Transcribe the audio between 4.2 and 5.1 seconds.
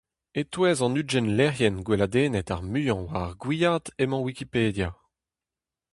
Wikipedia.